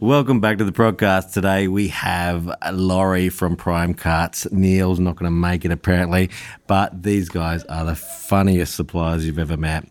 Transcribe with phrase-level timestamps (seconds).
[0.00, 1.34] Welcome back to the podcast.
[1.34, 4.50] Today we have Laurie from Prime Cuts.
[4.50, 6.30] Neil's not going to make it apparently,
[6.66, 9.86] but these guys are the funniest suppliers you've ever met.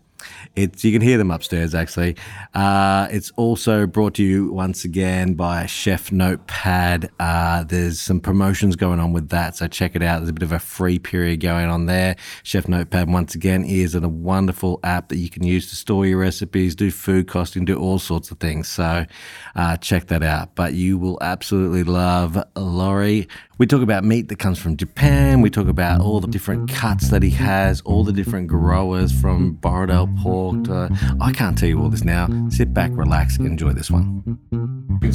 [0.56, 2.16] It's you can hear them upstairs actually.
[2.54, 7.10] Uh, it's also brought to you once again by Chef Notepad.
[7.18, 10.18] Uh, there's some promotions going on with that, so check it out.
[10.18, 12.16] There's a bit of a free period going on there.
[12.42, 16.18] Chef Notepad once again is a wonderful app that you can use to store your
[16.18, 18.68] recipes, do food costing, do all sorts of things.
[18.68, 19.06] So
[19.54, 20.54] uh, check that out.
[20.54, 23.28] But you will absolutely love Laurie.
[23.60, 25.42] We talk about meat that comes from Japan.
[25.42, 29.56] We talk about all the different cuts that he has, all the different growers from
[29.56, 30.64] Borrowdale pork.
[30.64, 30.88] To,
[31.20, 32.26] I can't tell you all this now.
[32.48, 34.38] Sit back, relax, enjoy this one.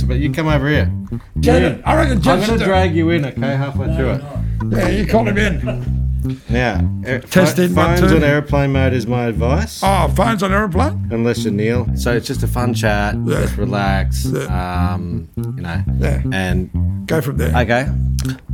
[0.05, 0.93] But you come over here.
[1.39, 4.23] Jen, I reckon I'm going to drag you in, okay, halfway through it.
[4.69, 6.05] Yeah, you call him in.
[6.47, 9.81] Now, air- Testing, one, phones on airplane mode is my advice.
[9.83, 11.07] Oh, phone's on aeroplane?
[11.11, 11.87] Unless you're Neil.
[11.95, 13.15] So it's just a fun chat.
[13.25, 13.41] Yeah.
[13.41, 14.25] Just relax.
[14.25, 14.93] Yeah.
[14.93, 15.83] Um, you know.
[15.99, 16.21] Yeah.
[16.31, 17.55] And Go from there.
[17.55, 17.87] okay.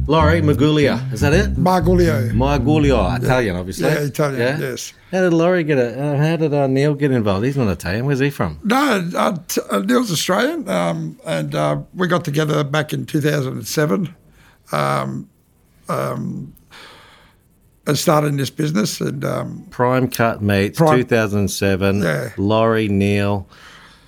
[0.08, 1.12] Laurie Maguglia.
[1.14, 1.56] Is that it?
[1.56, 2.32] Margulio.
[2.32, 3.86] Marguglio, Italian, obviously.
[3.88, 4.94] Yeah, Italian, yes.
[5.12, 5.98] How did Laurie get it?
[5.98, 7.46] Uh, how did uh, Neil get involved?
[7.46, 8.06] He's not Italian.
[8.06, 8.60] Where's he from?
[8.64, 14.14] No, uh, t- uh, Neil's Australian, um, and uh, we got together back in 2007
[14.72, 15.30] um,
[15.88, 16.54] um,
[17.88, 19.00] and started this business.
[19.02, 22.02] And um, Prime Cut Meats, Prime- 2007.
[22.02, 22.30] Yeah.
[22.38, 23.48] Laurie Neil.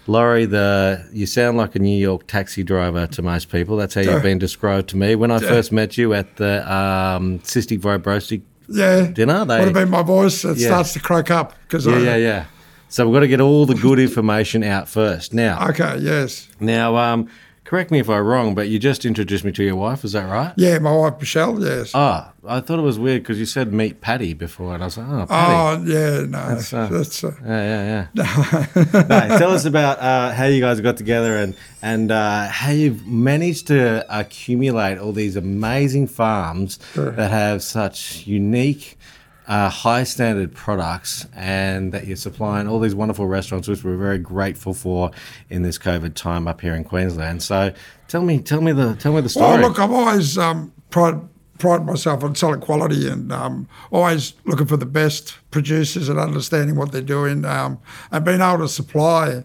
[0.07, 3.77] Laurie, the you sound like a New York taxi driver to most people.
[3.77, 5.15] That's how you've been described to me.
[5.15, 9.73] When I first met you at the um, Cystic Fibrosis yeah, Dinner, they- would have
[9.73, 10.43] been my voice.
[10.43, 10.67] It Yeah.
[10.67, 12.45] starts to croak up because Yeah, yeah, yeah.
[12.89, 15.33] So we've got to get all the good information out first.
[15.33, 17.27] Now, Okay, yes, now, um,
[17.73, 20.03] correct me if I'm wrong, but you just introduced me to your wife.
[20.03, 20.53] Is that right?
[20.57, 20.77] yeah.
[20.77, 21.89] My wife Michelle, yes.
[21.95, 24.97] Ah, I thought it was weird because you said meet Patty before, and I was
[24.99, 25.53] like, oh, Patty.
[25.53, 28.65] Oh yeah, no, that's, uh, that's uh, Yeah, yeah, yeah.
[29.09, 33.07] no, tell us about uh, how you guys got together and and uh, how you've
[33.07, 38.99] managed to accumulate all these amazing farms that have such unique,
[39.47, 44.17] uh, high standard products, and that you're supplying all these wonderful restaurants, which we're very
[44.17, 45.11] grateful for
[45.49, 47.43] in this COVID time up here in Queensland.
[47.43, 47.73] So,
[48.07, 49.61] tell me, tell me the tell me the Well, story.
[49.61, 51.19] look, I've always um, pride
[51.59, 56.75] pride myself on selling quality and um, always looking for the best producers and understanding
[56.75, 57.79] what they're doing um,
[58.11, 59.43] and being able to supply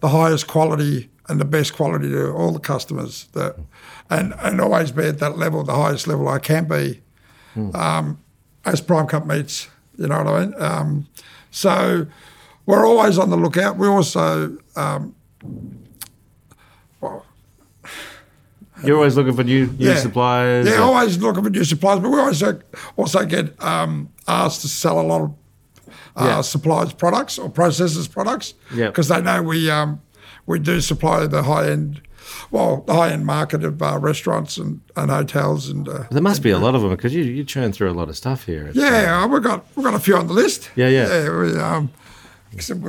[0.00, 3.56] the highest quality and the best quality to all the customers that
[4.10, 7.00] and, and always be at that level, the highest level I can be
[7.74, 8.18] um,
[8.66, 10.54] as Prime Cut Meats, you know what I mean?
[10.60, 11.06] Um,
[11.50, 12.06] so
[12.66, 13.76] we're always on the lookout.
[13.78, 15.14] We also um,
[18.84, 19.96] you're always looking for new new Yeah.
[19.96, 20.66] suppliers.
[20.66, 22.60] Yeah, or- always looking for new suppliers, but we also
[22.96, 25.30] also get um, asked to sell a lot of
[26.16, 26.40] uh, Yeah.
[26.42, 28.86] suppliers products or processors products Yeah.
[28.88, 30.00] because they know we um,
[30.46, 32.00] we do supply the high end,
[32.50, 35.88] well, the high end market of uh, restaurants and, and hotels and.
[35.88, 38.08] Uh, There must be a lot of them because you you churn through a lot
[38.08, 38.66] of stuff here.
[38.68, 40.70] It's, uh, yeah, we've got we've got a few on the list.
[40.76, 41.08] Yeah, yeah.
[41.24, 41.90] Yeah, we, um,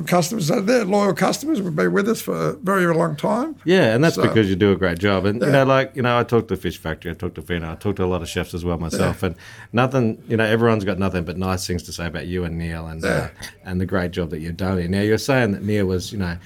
[0.06, 0.48] customers.
[0.48, 1.62] They're loyal customers.
[1.62, 3.56] We've been with us for a very long time.
[3.66, 5.26] Yeah, and that's So- because you do a great job.
[5.26, 7.72] And you know, like you know, I talked to Fish Factory, I talked to Fino,
[7.72, 9.36] I talked to a lot of chefs as well myself, and
[9.74, 10.22] nothing.
[10.28, 13.04] You know, everyone's got nothing but nice things to say about you and Neil, and
[13.04, 13.28] uh,
[13.66, 14.78] and the great job that you've done.
[14.78, 14.88] here.
[14.88, 16.38] Now you're saying that Neil was, you know,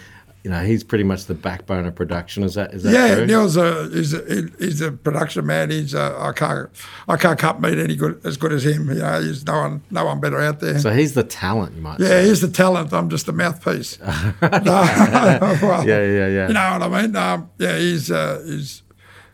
[0.43, 2.43] you know, he's pretty much the backbone of production.
[2.43, 3.25] Is that is that Yeah, true?
[3.27, 5.69] Neil's a he's a he's a production man.
[5.69, 6.69] He's a, I can't
[7.07, 8.89] I can't cut meat any good as good as him.
[8.89, 10.79] You know, he's no one no one better out there.
[10.79, 12.25] so he's the talent, you might yeah, say.
[12.27, 12.91] he's the talent.
[12.93, 13.99] I'm just the mouthpiece.
[14.41, 14.41] No,
[15.61, 16.47] well, Yeah, yeah, yeah.
[16.47, 17.15] You know what I mean?
[17.15, 18.81] Um, yeah, he's uh, he's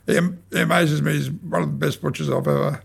[0.06, 0.19] he,
[0.51, 1.13] he amazes me.
[1.13, 2.81] He's one of the best butchers I've ever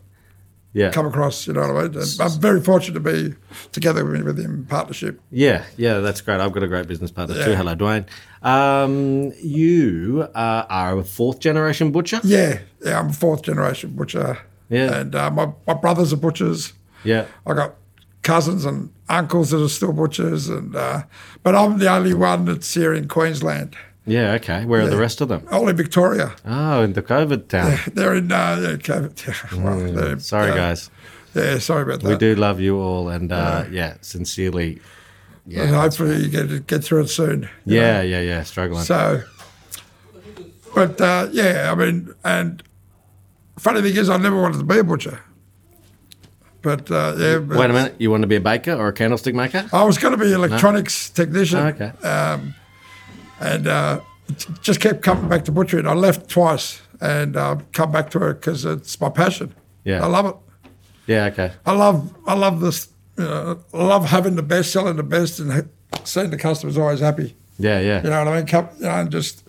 [0.73, 0.91] yeah.
[0.91, 1.47] come across.
[1.47, 2.03] You know what I mean?
[2.21, 3.35] I'm very fortunate to be
[3.73, 5.21] together with with him in partnership.
[5.31, 6.41] Yeah, yeah, that's great.
[6.41, 7.55] I've got a great business partner too.
[7.55, 8.07] Hello, Dwayne.
[8.43, 12.21] Um, you uh, are a fourth generation butcher.
[12.25, 12.99] Yeah, yeah.
[12.99, 14.39] I'm a fourth generation butcher.
[14.69, 15.01] Yeah.
[15.01, 16.73] and uh, my my brothers are butchers.
[17.05, 17.27] Yeah.
[17.47, 17.75] I got
[18.23, 21.03] cousins and uncles that are still butchers, and uh,
[21.43, 23.77] but I'm the only one that's here in Queensland.
[24.05, 24.65] Yeah, okay.
[24.65, 25.47] Where are the rest of them?
[25.51, 26.35] Only Victoria.
[26.45, 27.79] Oh, in the COVID town.
[27.95, 28.33] They're in.
[28.33, 29.27] Uh, yeah, COVID.
[29.27, 30.91] Yeah, well, they're- Mm, Sorry, yeah, guys.
[31.35, 32.09] Yeah, sorry about that.
[32.09, 34.81] We do love you all, and uh, yeah, sincerely.
[35.45, 37.49] And Yeah, hopefully you get get through it soon.
[37.65, 37.83] you know.
[37.83, 38.43] yeah, yeah, yeah.
[38.43, 38.83] Struggling.
[38.85, 39.23] So,
[40.75, 42.63] but uh, yeah, I mean, and
[43.59, 45.21] funny thing is, I never wanted to be a butcher.
[46.61, 47.95] But uh, yeah, but Wait a minute.
[47.99, 49.69] You want to be a baker or a candlestick maker?
[49.73, 51.59] I was going to be an electronics technician.
[51.59, 51.93] Oh, okay.
[52.07, 52.55] Um,
[53.43, 54.01] and uh,
[54.63, 55.87] just kept coming back to butchering.
[55.87, 59.55] I left twice and uh, come back to it because it's my passion.
[59.85, 60.05] Yeah.
[60.05, 60.37] I love it.
[61.07, 61.27] Yeah.
[61.27, 61.53] Okay.
[61.67, 62.89] I love I love this.
[63.19, 65.69] You know, I love having the best, selling the best, and
[66.05, 67.37] seeing the customers always happy.
[67.59, 67.81] Yeah.
[67.81, 68.03] Yeah.
[68.03, 68.47] You know what I mean?
[68.47, 69.42] Come, you know, and just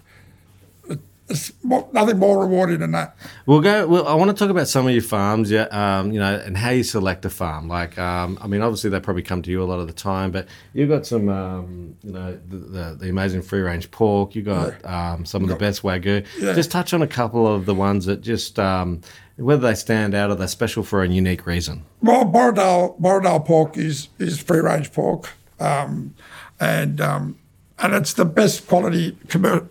[1.33, 3.17] it's nothing more rewarding than that.
[3.45, 3.87] We'll go.
[3.87, 5.63] Well, I want to talk about some of your farms, yeah.
[5.71, 7.67] Um, you know, and how you select a farm.
[7.67, 10.31] Like, um, I mean, obviously they probably come to you a lot of the time,
[10.31, 14.35] but you've got some, um, you know, the, the, the amazing free range pork.
[14.35, 16.25] You got um, some of the best wagyu.
[16.39, 16.53] Yeah.
[16.53, 19.01] Just touch on a couple of the ones that just um,
[19.37, 21.83] whether they stand out or they're special for a unique reason.
[22.01, 26.13] Well, Borrowdale, Borrowdale pork is is free range pork, um,
[26.59, 27.39] and um,
[27.83, 29.15] and it's the best quality,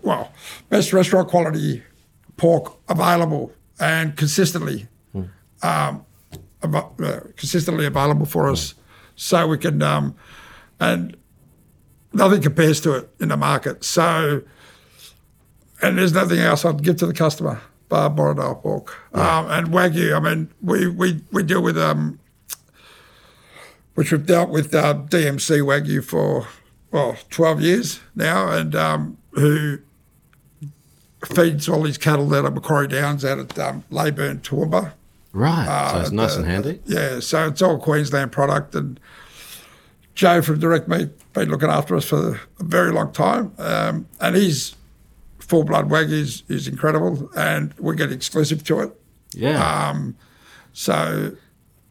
[0.03, 0.31] well,
[0.69, 1.83] best restaurant quality
[2.37, 4.87] pork available and consistently,
[5.63, 6.05] um,
[6.63, 8.75] ava- uh, consistently available for us,
[9.15, 10.15] so we can um,
[10.79, 11.17] and
[12.13, 13.83] nothing compares to it in the market.
[13.83, 14.43] So,
[15.81, 20.15] and there's nothing else I'd give to the customer bar Borrowdale pork um, and wagyu.
[20.15, 22.19] I mean, we we we deal with um,
[23.95, 26.47] which we've dealt with uh, DMC wagyu for
[26.93, 29.79] well 12 years now, and um, who
[31.25, 34.93] feeds all these cattle out of Macquarie Downs out at um, Leyburn, Toowoomba.
[35.33, 35.89] Right.
[35.91, 36.79] so it's nice the- and handy.
[36.85, 38.99] Yeah, so it's all Queensland product, and
[40.15, 44.35] Joe from Direct Meat been looking after us for a very long time, um, and
[44.35, 44.75] he's
[45.39, 48.91] full blood wagyu is, is incredible, and we get exclusive to it.
[49.33, 49.89] Yeah.
[49.89, 50.15] Um,
[50.73, 51.35] so,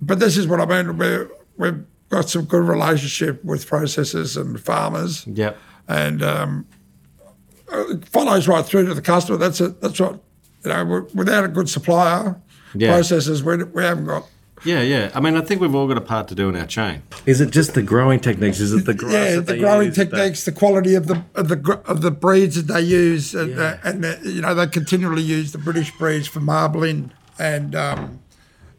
[0.01, 0.97] but this is what I mean.
[0.97, 5.57] We're, we've got some good relationship with processors and farmers, yep.
[5.89, 6.67] and um,
[7.73, 9.39] it follows right through to the customer.
[9.39, 9.81] That's it.
[9.81, 10.21] That's what
[10.65, 11.09] you know.
[11.15, 12.41] without a good supplier,
[12.75, 12.93] Yeah.
[12.99, 14.27] processors, we, we haven't got.
[14.65, 15.11] Yeah, yeah.
[15.13, 17.03] I mean, I think we've all got a part to do in our chain.
[17.27, 18.61] Is it just the growing techniques?
[18.61, 21.09] Is it the grass Yeah, that the they growing use that- techniques, the quality of
[21.09, 23.63] the of the of the breeds that they use, and, Yeah.
[23.63, 28.21] uh, and uh, you know they continually use the British breeds for marbling and um,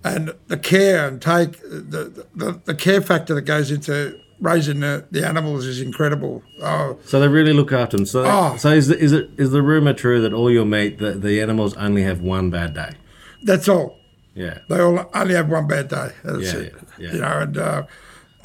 [0.04, 5.06] and the care and take the, the the care factor that goes into raising the,
[5.12, 6.44] the animals is incredible.
[6.62, 8.06] Oh, So they really look after them.
[8.06, 8.58] So, Oh.
[8.58, 11.40] so is, the, is it is the rumor true that all your meat, the, the
[11.42, 12.92] animals only have one bad day?
[13.44, 13.98] that's all.
[14.36, 14.58] Yeah.
[14.68, 16.10] They all only have one bad day.
[16.24, 16.74] That's Yeah, it.
[16.74, 17.14] yeah, yeah.
[17.14, 17.84] You know, and uh,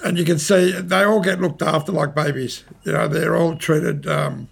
[0.04, 2.62] and you can see they all get looked after like babies.
[2.84, 4.49] You know, they're all treated um,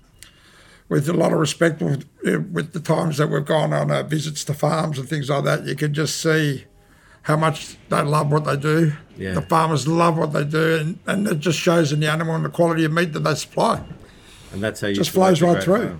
[0.89, 1.81] with a lot of respect.
[1.83, 2.07] With,
[2.53, 5.65] with the times that we've gone on uh, visits to farms and things like that,
[5.67, 6.65] you can just see
[7.27, 8.93] how much they love what they do.
[9.17, 9.33] Yeah.
[9.33, 12.45] The farmers love what they do, and, and it just shows in the animal and
[12.45, 13.83] the quality of meat that they supply.
[14.53, 15.99] And that's how you Just select flows a right through.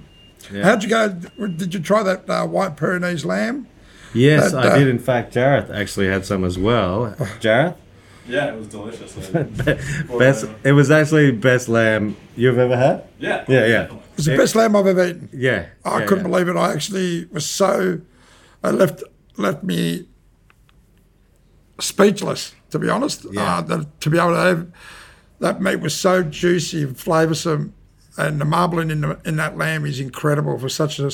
[0.53, 0.63] Yeah.
[0.63, 1.09] How'd you go?
[1.09, 3.67] Did you try that uh, white Pyrenees lamb?
[4.15, 4.87] Yes, That, I uh, did.
[4.87, 7.13] In fact, Jareth actually had some as well.
[7.41, 7.75] Jareth,
[8.29, 9.13] Yeah, it was delicious.
[10.19, 10.47] best.
[10.63, 13.03] It was actually best lamb you've ever had.
[13.19, 13.45] yeah.
[13.49, 14.03] Yeah, yeah, definitely.
[14.17, 15.29] It's the best lamb I've ever eaten.
[15.33, 15.67] yeah.
[15.85, 16.31] I yeah, couldn't yeah.
[16.31, 16.57] believe it.
[16.57, 18.01] I actually was so,
[18.63, 19.03] it left
[19.37, 20.07] left me
[21.81, 22.55] speechless.
[22.71, 23.59] To be honest, Yeah.
[23.59, 24.67] uh, that, to be able to have
[25.41, 27.73] that meat was so juicy and flavoursome,
[28.19, 31.11] and the marbling in the, in that lamb is incredible for such a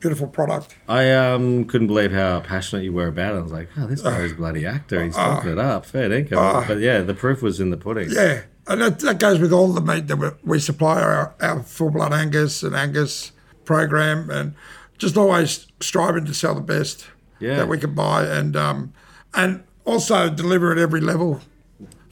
[0.00, 0.74] beautiful product.
[0.88, 3.38] I um couldn't believe how passionate you were about it.
[3.38, 5.02] I was like, oh, this guy's a bloody actor.
[5.04, 5.86] He's talking it up.
[5.86, 6.64] Fair income.
[6.66, 8.08] but yeah, the proof was in the pudding.
[8.10, 11.62] Yeah, and that, that goes with all the meat that we, we supply our, our
[11.62, 13.32] full blood Angus and Angus
[13.64, 14.54] program, and
[14.98, 17.06] just always striving to sell the best
[17.38, 17.56] Yeah.
[17.56, 18.92] that we can buy, and um,
[19.34, 21.40] and also deliver at every level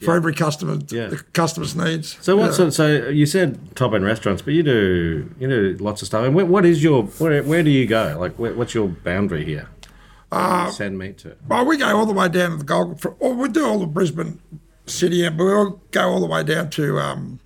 [0.03, 1.07] for every customer, Yeah.
[1.07, 2.17] the customer's needs.
[2.21, 2.57] So what?
[2.59, 2.69] Yeah.
[2.69, 6.25] So, you said top end restaurants, but you do you do lots of stuff.
[6.25, 8.17] And where, what is your where, where do you go?
[8.19, 9.69] Like where, what's your boundary here?
[10.31, 11.35] Uh, Send meat to.
[11.47, 12.99] Well, we go all the way down to the Gold.
[12.99, 14.39] For, or we do all the Brisbane
[14.85, 17.39] city, but we all go all the way down to um,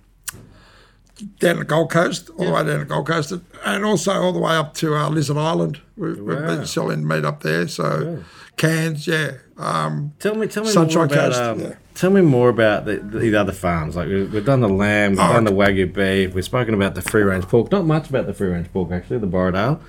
[1.20, 3.32] down the Gold Coast, all the way down the Gold Coast,
[3.64, 5.80] and also all the way up to uh, Lizard Island.
[5.96, 8.22] We, We've been selling meat up there, so
[8.56, 9.32] Cairns, yeah.
[9.56, 11.32] Um, Tell me, tell me Sunshine more about.
[11.32, 11.74] Coast, um, yeah.
[11.94, 13.96] Tell me more about the, the other farms.
[13.96, 16.94] Like we- we've done the lamb, we've Oh, done the wagyu beef, we've spoken about
[16.94, 17.70] the free range pork.
[17.70, 19.18] Not much about the free range pork actually.
[19.18, 19.80] The Borrowdale.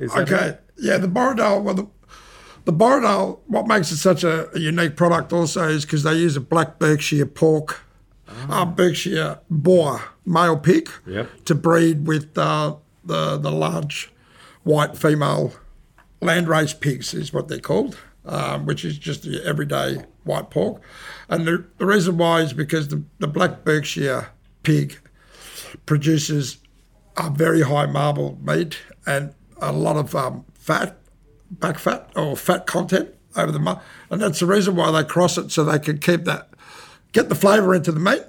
[0.00, 0.62] Okay, it?
[0.78, 1.62] yeah, the Borrowdale.
[1.62, 1.86] Well, the,
[2.64, 3.40] the Borrowdale.
[3.48, 6.78] What makes it such a, a unique product also is because they use a black
[6.78, 7.82] Berkshire pork,
[8.48, 11.44] uh, Berkshire boar male pig Yep.
[11.46, 14.12] to breed with uh, the the large
[14.64, 15.52] white female
[16.20, 20.82] landrace pigs is what they're called, um, which is just the everyday white pork.
[21.28, 24.28] And the, the reason why is because the, the black Berkshire
[24.62, 24.98] pig
[25.86, 26.58] produces
[27.16, 30.96] a very high marble meat and a lot of um, fat,
[31.50, 33.80] back fat or fat content over the month.
[34.10, 36.47] and that's the reason why they cross it so they can keep that,
[37.12, 38.22] get the flavour into the meat,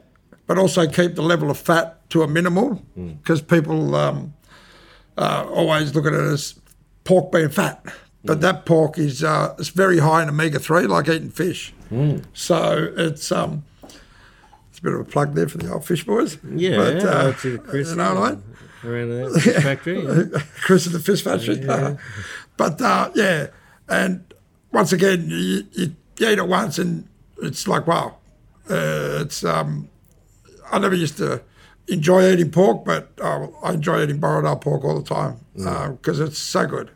[0.47, 4.33] but also keep the level of fat to a minimal because people um,
[5.17, 6.55] uh, always look at it as
[7.03, 7.83] pork being fat,
[8.23, 11.73] but that pork is uh, it's very high in omega three, like eating fish.
[12.33, 16.37] So it's um, it's a bit of a plug there for the old fish boys.
[16.43, 18.43] Yeah, but, uh, a Chris- you know what I mean.
[18.83, 20.03] around the fish factory.
[20.03, 20.41] Yeah.
[20.61, 21.57] Chris at the fish factory.
[22.57, 23.47] but uh, yeah,
[23.87, 24.23] and
[24.71, 27.07] once again, you, you, you eat it once and
[27.41, 28.17] it's like wow,
[28.69, 29.89] uh, it's um,
[30.71, 31.41] I never used to
[31.87, 35.37] enjoy eating pork, but uh, I enjoy eating Borrowdale pork all the time
[35.95, 36.91] because it's so good.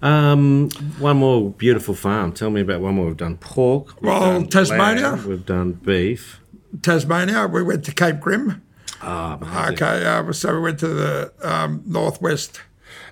[0.00, 2.32] Um, one more beautiful farm.
[2.32, 3.06] Tell me about one more.
[3.06, 4.00] We've done pork.
[4.00, 5.10] we've Well, done Tasmania.
[5.10, 6.40] lamb, we've done beef.
[6.82, 8.62] Tasmania, we went to Cape Grim.
[9.00, 9.74] Ah, amazing.
[9.74, 12.60] Okay, uh, so we went to the um, northwest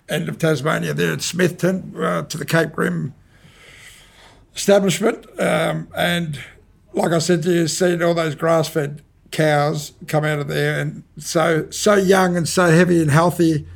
[0.08, 3.14] end of Tasmania, there at Smithton, uh, to the Cape Grim
[4.56, 5.26] establishment.
[5.40, 6.40] Um, and
[6.92, 10.80] like I said to you, seeing all those grass fed cows come out of there
[10.80, 13.66] and so so young and so heavy and healthy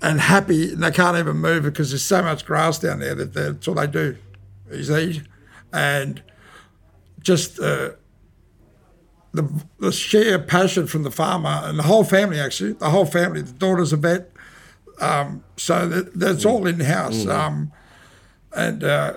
[0.00, 3.34] and happy, and they can't even move because there's so much grass down there that
[3.34, 4.16] that's all they do
[4.70, 5.22] is eat.
[5.72, 6.22] And
[7.20, 7.90] just uh,
[9.32, 13.42] the, the sheer passion from the farmer and the whole family, actually, the whole family,
[13.42, 14.30] the daughter's a vet.
[15.00, 17.26] Um, so that, that's all in house.
[17.26, 17.72] Um,
[18.54, 19.14] and uh,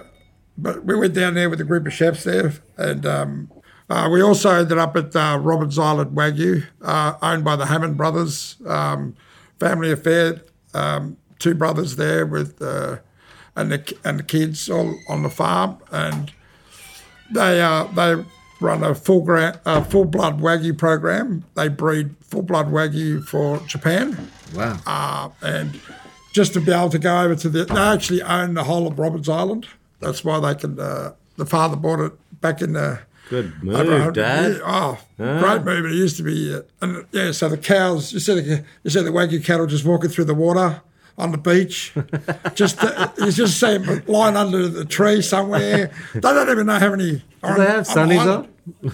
[0.58, 3.52] but we went down there with a group of chefs there, and um,
[3.90, 7.98] uh, we also ended up at uh, Robbins Island Wagyu, uh, owned by the Hammond
[7.98, 9.16] brothers, um,
[9.60, 10.42] family affair.
[10.74, 12.98] Um, two brothers there with uh,
[13.56, 16.32] and the and the kids all on the farm, and
[17.34, 18.24] they uh, they
[18.62, 21.44] run a full gra- full blood wagyu program.
[21.56, 24.80] They breed full blood wagyu for Japan Wow.
[24.86, 25.80] uh, and
[26.34, 28.98] just to be able to go over to the, they actually own the whole of
[29.00, 29.68] Robbins Island.
[30.02, 30.80] That's why they can.
[30.80, 33.00] Uh, the father bought it back in the.
[33.30, 34.46] Good over a move, Dad.
[34.52, 34.62] years.
[34.66, 35.86] Oh, great move!
[35.86, 37.32] It used to be, uh, and yeah.
[37.32, 40.34] So the cows, you see the you see the wagyu cattle just walking through the
[40.34, 40.82] water
[41.18, 41.94] on the beach.
[42.56, 45.92] just uh, you just see them lying under the tree somewhere.
[46.14, 47.12] They don't even know how many.
[47.44, 48.50] Do they have sunnies on?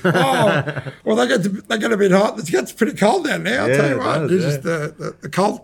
[0.05, 2.37] oh, well, they get to, they get a bit hot.
[2.37, 3.61] It gets pretty cold down there.
[3.61, 4.49] I'll Yeah, tell you it what, does, yeah.
[4.49, 5.61] just the, the, the cold,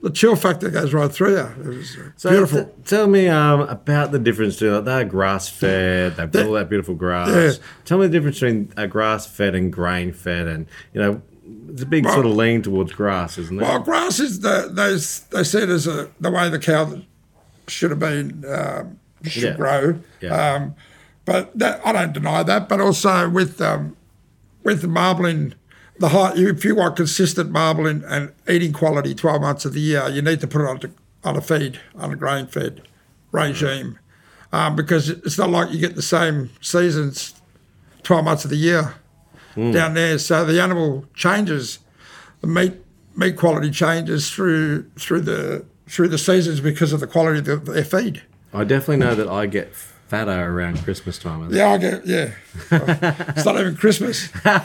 [0.00, 1.40] the chill factor goes right through you.
[1.72, 2.64] It was uh, So beautiful.
[2.66, 6.52] t- tell me um, about the difference between like, they're grass fed, they've got all
[6.52, 7.28] that beautiful grass.
[7.58, 7.64] Yeah.
[7.84, 11.82] Tell me the difference between a grass fed and grain fed, and you know, there's
[11.82, 13.62] a big sort of lean towards grass, isn't it?
[13.62, 14.92] well, grass is the they
[15.36, 17.00] they see it as a, the way the cow
[17.66, 19.56] should have been um, should Yeah.
[19.56, 19.98] grow.
[20.20, 20.54] Yeah.
[20.54, 20.74] Um,
[21.24, 22.68] but that, I don't deny that.
[22.68, 23.96] But also with um,
[24.62, 25.54] with the marbling,
[25.98, 30.08] the high, if you want consistent marbling and eating quality twelve months of the year,
[30.08, 30.80] you need to put it on,
[31.24, 32.82] on a feed, on a grain fed
[33.32, 33.98] regime,
[34.52, 37.34] um, because it's not like you get the same seasons
[38.02, 38.94] twelve months of the year
[39.72, 40.18] down there.
[40.18, 41.80] So the animal changes,
[42.40, 42.74] the meat
[43.16, 47.72] meat quality changes through through the through the seasons because of the quality of the,
[47.72, 48.22] their feed.
[48.54, 49.74] I definitely know that I get
[50.08, 51.52] fatter around Christmas time.
[51.52, 52.32] Yeah, I get yeah.
[52.70, 54.28] it's not even Christmas.
[54.44, 54.56] I've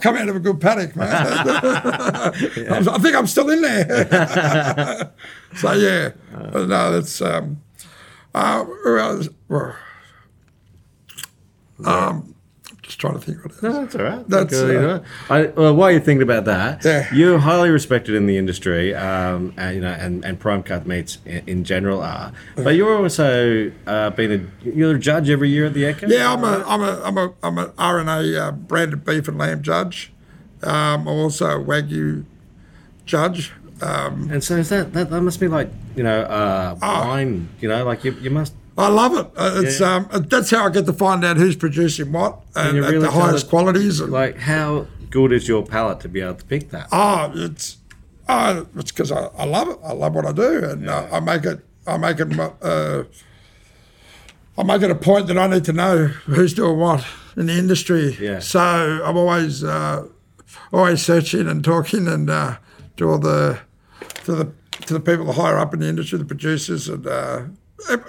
[0.00, 1.14] come out of a good panic, man.
[1.14, 5.12] I'm- I think I'm still in there.
[5.56, 6.10] so yeah,
[6.52, 7.60] But no, that's um,
[8.34, 9.28] uh, who else?
[9.48, 9.76] Well,
[11.84, 12.31] um,
[12.92, 13.62] just trying to think what it is.
[13.62, 14.28] No, that's all right.
[14.28, 15.04] That's, Okay, you uh, know.
[15.30, 17.12] I, well, while you're thinking about that, Yeah.
[17.14, 21.18] you're highly respected in the industry, um, and, you know, and, and prime cut meats
[21.24, 22.32] in, in general are.
[22.56, 24.32] But you're also uh, been
[24.64, 26.08] a you're a judge every year at the Ekka.
[26.08, 29.62] Yeah, I'm a I'm a I'm a I'm an RNA uh, branded beef and lamb
[29.62, 30.12] judge.
[30.62, 32.24] Um, I'm also a wagyu
[33.06, 33.52] judge.
[33.80, 37.06] Um, And so is that, that that must be like you know uh, Ah.
[37.08, 37.48] wine.
[37.60, 38.54] You know, like you you must.
[38.78, 39.26] I love it.
[39.36, 39.96] Uh, It's Yeah.
[39.96, 43.10] um, that's how I get to find out who's producing what and at really the
[43.10, 44.00] highest it- qualities.
[44.00, 46.88] And, Like, how good is your palate to be able to pick that?
[46.92, 47.76] oh, it's
[48.28, 49.78] oh, it's because I, I love it.
[49.84, 51.60] I love what I do, and uh, I make it.
[51.86, 52.28] I make it.
[52.62, 53.02] Uh,
[54.56, 57.04] I make it a point that I need to know who's doing what
[57.36, 58.16] in the industry.
[58.20, 58.38] Yeah.
[58.40, 60.06] So I'm always uh,
[60.72, 62.56] always searching and talking and uh,
[62.98, 63.58] to all the
[64.24, 64.52] to the
[64.86, 67.42] to the people higher up in the industry, the producers, and uh,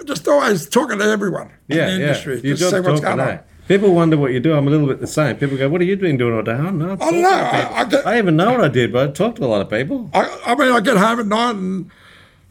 [0.04, 2.06] just always talking to everyone Yeah, in the yeah.
[2.08, 2.40] industry.
[2.42, 3.40] Your just see what's going on.
[3.66, 4.52] People wonder what you do.
[4.54, 5.36] I'm a little bit the same.
[5.36, 7.30] People go, "What have you been doing all day?" Oh, no, I don't know.
[7.30, 9.62] I, I, get, I even know what I did, but I talked to a lot
[9.62, 10.10] of people.
[10.12, 11.90] I, I mean, I get home at night and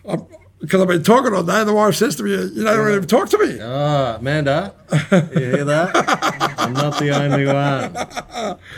[0.09, 0.17] I,
[0.59, 3.29] because I've been talking all day, the wife says to me, "You don't even talk
[3.29, 6.55] to me." Oh, Amanda, you hear that?
[6.57, 7.95] I'm not the only one.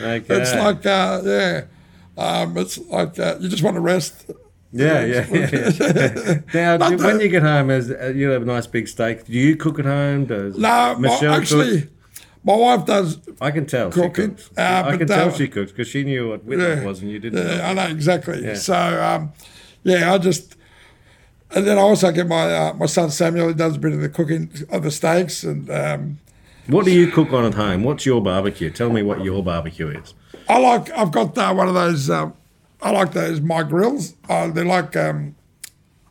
[0.02, 0.42] Okay.
[0.42, 1.62] It's like, uh, yeah,
[2.18, 4.30] um, it's like uh, you just want to rest.
[4.78, 5.50] Yeah, yeah, yeah.
[5.80, 6.40] yeah.
[6.54, 9.26] now, Not do- when you get home, as uh, you have a nice big steak,
[9.26, 10.26] do you cook at home?
[10.26, 11.90] Does No, my, Michelle actually, cook?
[12.44, 13.20] my wife does.
[13.40, 14.50] I can tell cooking, she cooks.
[14.58, 17.10] uh, I but, can tell uh, she cooks because she knew what witlof was and
[17.10, 17.40] you didn't.
[17.48, 17.64] Yeah, know.
[17.64, 18.56] I know exactly.
[18.56, 19.32] So, um,
[19.84, 20.56] yeah, I just,
[21.52, 23.48] and then I also get my uh, my son Samuel.
[23.48, 26.20] He does a bit of the cooking of the steaks, and um,
[26.68, 27.84] What do you cook on at home?
[27.84, 28.72] What's your barbecue?
[28.72, 30.14] Tell me what your barbecue is.
[30.50, 30.92] I like.
[30.92, 32.34] I've got uh, one of those um,
[32.82, 34.14] I like those my grills.
[34.30, 35.36] Uh, they're like um,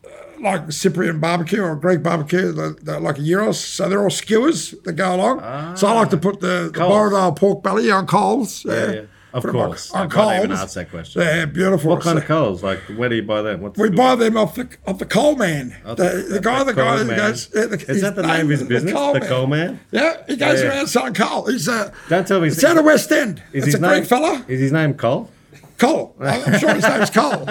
[0.05, 0.09] uh,
[0.41, 2.51] like Cyprian barbecue or Greek barbecue.
[2.51, 5.75] They're, they're like a gyros, so they're all skewers that go along.
[5.77, 6.91] so I like to put the, the Coals.
[7.13, 8.65] Borrowdale pork belly on coals.
[8.65, 9.01] Yeah, yeah.
[9.33, 9.91] Of Put 'em course.
[9.91, 10.59] on I can't even coals.
[10.61, 11.21] ask that question.
[11.21, 11.89] Yeah, beautiful.
[11.91, 12.63] What kind So- of coals?
[12.63, 13.59] Like, where do you buy them?
[13.59, 15.75] What's we the- buy them off the off the coal man.
[15.83, 17.49] The, the- the guy, the the guy coal who goes.
[17.53, 18.93] yeah, the- Is that the name of his business?
[18.93, 19.81] The coal man?
[19.91, 20.69] Yeah, he goes Yeah.
[20.69, 21.47] around selling coal.
[21.47, 23.39] He's uh, Don't tell me It's out of West End.
[23.51, 24.45] Is it's his a name, great fella.
[24.47, 25.29] Is his name Cole?
[25.77, 26.15] Coal.
[26.19, 27.47] I'm sure his name's Coal.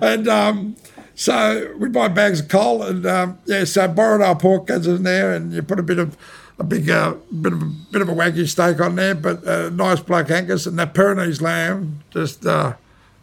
[0.00, 0.76] And um,
[1.14, 5.32] so we buy bags of coal, and um, yeah, so Borrowdale pork goes in there,
[5.32, 6.16] and you put a bit of
[6.58, 9.68] a big uh, bit of a bit of a wagyu steak on there, but uh,
[9.70, 12.74] nice black Angus and that Pyrenees lamb, just uh,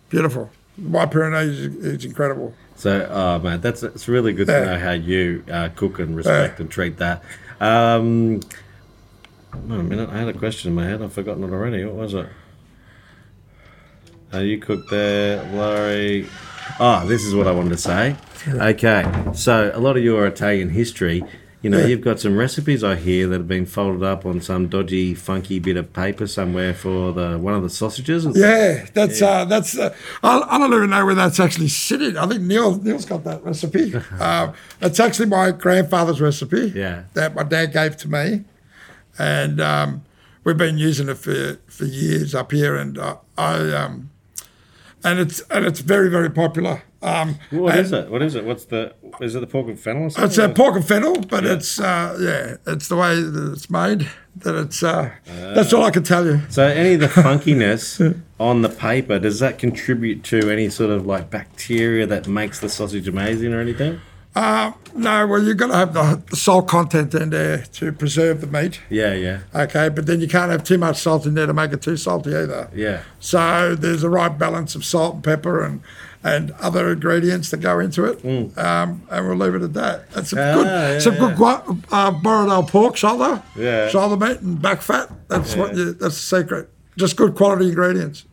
[0.09, 0.51] beautiful.
[0.77, 2.53] My Pyrenees is, is incredible.
[2.75, 6.59] So, oh man, that's it's really good to know how you uh, cook and respect
[6.59, 7.23] and treat that.
[7.59, 8.35] Um,
[9.53, 11.01] wait a minute, I had a question in my head.
[11.01, 11.83] I've forgotten it already.
[11.83, 12.27] What was it?
[14.33, 16.27] Uh, you cooked there, Laurie.
[16.79, 18.15] Oh, this is what I wanted to say.
[18.47, 21.23] Okay, so a lot of your Italian history,
[21.61, 24.69] you know, you've got some recipes I hear that have been folded up on some
[24.69, 28.25] dodgy, funky bit of paper somewhere for the one of the sausages.
[28.33, 29.77] Yeah, that's uh, that's.
[29.77, 29.93] Uh,
[30.23, 32.15] I, I don't even know where that's actually sitting.
[32.17, 33.93] I think Neil Neil's got that recipe.
[34.19, 36.71] um, it's actually my grandfather's recipe.
[36.73, 37.03] Yeah.
[37.13, 38.45] that my dad gave to me,
[39.17, 40.05] and um,
[40.45, 42.77] we've been using it for for years up here.
[42.77, 44.11] And uh, I um,
[45.03, 46.83] and it's and it's very very popular.
[47.01, 48.09] Um, What is it?
[48.11, 48.43] What is it?
[48.43, 48.93] What's the?
[49.21, 50.25] Is it the pork and fennel or?
[50.25, 54.09] It's uh, pork and fennel, but it's uh, yeah, it's the way that it's made.
[54.37, 56.41] That it's uh, that's all I can tell you.
[56.49, 61.05] So any of the funkiness on the paper does that contribute to any sort of
[61.05, 64.01] like bacteria that makes the sausage amazing or anything?
[64.39, 68.47] Uh, no, well, you've got to have the, salt content in there to preserve the
[68.47, 68.79] meat.
[68.89, 71.73] Yeah, yeah, Okay, but then you can't have too much salt in there to make
[71.73, 72.69] it too salty either.
[72.73, 73.03] yeah.
[73.19, 75.81] So there's a right balance of salt and pepper and
[76.21, 78.17] and other ingredients that go into it.
[78.57, 80.09] Um, and we'll leave it at that.
[80.11, 80.37] That's Mm.
[80.37, 81.35] Ah, good, yeah, some yeah.
[81.37, 83.87] good uh, Borrowdale pork shoulder, Yeah.
[83.89, 85.09] shoulder meat and back fat.
[85.29, 85.93] That's what you.
[85.93, 86.69] That's the secret.
[86.97, 88.25] Just good quality ingredients.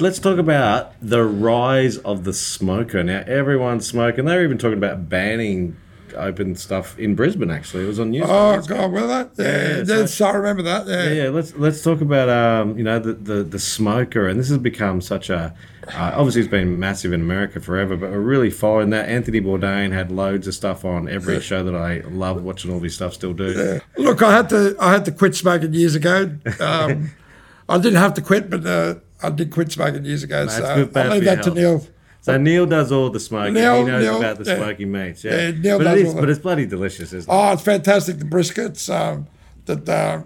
[0.00, 3.02] Let's talk about the rise of the smoker.
[3.02, 4.24] Now everyone's smoking.
[4.24, 5.76] They were even talking about banning
[6.16, 7.50] open stuff in Brisbane.
[7.50, 8.24] Actually, it was on news.
[8.26, 9.30] Oh God, with that?
[9.36, 10.86] Yeah, Yeah, yeah, so- I remember that.
[10.86, 11.28] Yeah, Yeah, yeah.
[11.28, 15.00] Let's let's talk about um, you know the, the the smoker, and this has become
[15.00, 15.54] such a
[15.88, 19.08] uh, obviously it's been massive in America forever, but we're really following that.
[19.08, 22.72] Anthony Bourdain had loads of stuff on every show that I love watching.
[22.72, 23.80] All his stuff still do.
[23.98, 26.36] Look, I had to I had to quit smoking years ago.
[26.58, 27.10] Um,
[27.68, 30.46] I didn't have to quit, but uh, I did quit smoking years ago.
[30.48, 31.50] So I'll leave that to.
[31.50, 31.86] Neil.
[32.22, 33.54] So Neil does all the smoking.
[33.54, 34.56] Neil- he knows Neil, about the yeah.
[34.56, 35.24] smoking meats.
[35.24, 37.34] Yeah, Yeah, Neil but does it is, all but it's bloody delicious, isn't it?
[37.34, 38.18] Oh, it's fantastic.
[38.18, 38.92] The briskets.
[38.94, 39.26] Um,
[39.66, 40.22] that uh,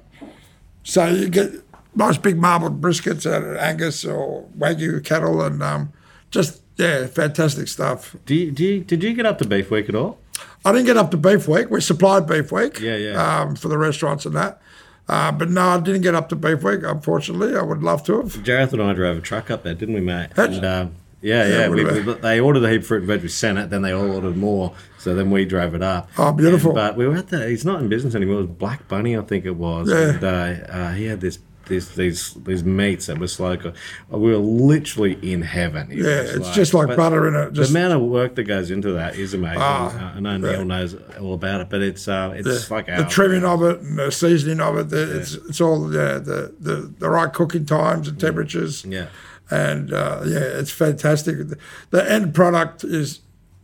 [0.83, 1.53] so you get
[1.95, 5.93] nice big marbled briskets out of Angus or Wagyu cattle, and um,
[6.31, 8.17] just yeah, fantastic stuff.
[8.27, 10.19] Do you, do you, did you get up to beef week at all?
[10.65, 11.71] I didn't get up to beef week.
[11.71, 12.81] We supplied beef week.
[12.81, 13.41] Yeah, yeah.
[13.43, 14.61] Um, for the restaurants and that.
[15.09, 16.81] Uh, but no, I didn't get up to beef week.
[16.83, 18.33] Unfortunately, I would love to have.
[18.43, 20.29] Jareth and I drove a truck up there, didn't we, mate?
[20.37, 21.69] And, um, yeah, Yeah, yeah.
[21.69, 23.23] we, we- they ordered a heap of fruit and veg.
[23.23, 23.69] We sent it.
[23.71, 24.73] Then they all ordered more.
[24.99, 26.09] So then we drove it up.
[26.17, 26.71] Oh, beautiful.
[26.71, 27.47] And- but we were at the.
[27.49, 28.37] He's not in business anymore.
[28.37, 29.91] It was Black Bunny, I think it was.
[29.91, 29.97] Yeah.
[30.15, 31.39] And uh, uh, he had this.
[31.67, 33.63] This, these these meats that was like
[34.11, 35.91] we were literally in heaven.
[35.91, 37.53] It Yeah, it's just like butter in it.
[37.55, 39.59] Just the amount of work that goes into that is amazing.
[39.63, 43.05] Ah, Uh, I know Neil knows all about it, but it's uh, it's like the
[43.09, 44.91] trimming of it and the seasoning of it.
[44.91, 48.85] the- It's it's all yeah the, the the right cooking times and temperatures.
[48.85, 49.07] yeah.
[49.51, 51.37] and uh, yeah, it's fantastic.
[51.49, 51.59] The,
[51.91, 53.21] the end product is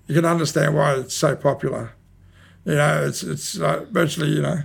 [0.06, 1.92] you can understand why it's so popular.
[2.64, 4.62] You know, it's it's uh, virtually you know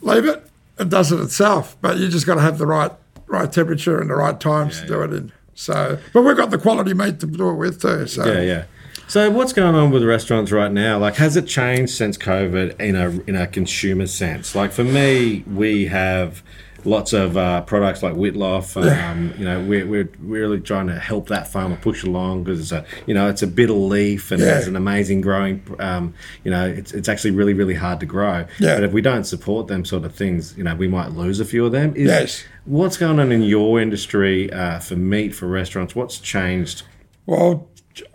[0.00, 0.46] leave it,
[0.78, 2.92] it does it itself, but you just got to have the right
[3.26, 5.32] right temperature and the right times to do it in.
[5.54, 8.06] So, but we've got the quality meat to do it with too.
[8.06, 8.64] So Yeah, yeah.
[9.08, 10.98] So what's going on with restaurants right now?
[10.98, 14.54] Like, has it changed since COVID in a in a consumer sense?
[14.54, 16.42] Like for me, we have
[16.84, 18.76] lots of uh, products like witlof.
[19.12, 22.72] Um, you know, we're, we're really trying to help that farmer push along because it's
[22.72, 24.58] a you know it's a bitter leaf and Yeah.
[24.58, 25.62] it's an amazing growing.
[25.78, 26.14] Um,
[26.44, 28.46] you know, it's it's actually really really hard to grow.
[28.58, 28.74] Yeah.
[28.76, 31.44] But if we don't support them sort of things, you know, we might lose a
[31.44, 31.94] few of them.
[31.96, 32.44] Is, Yes.
[32.64, 35.96] What's going on in your industry uh, for meat for restaurants?
[35.96, 36.82] What's changed?
[37.26, 37.68] Well,